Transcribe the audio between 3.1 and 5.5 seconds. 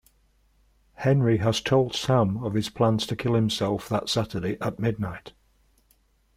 kill himself that Saturday at midnight.